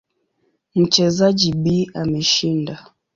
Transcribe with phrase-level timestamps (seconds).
[0.75, 2.85] Mchezaji B ameshinda.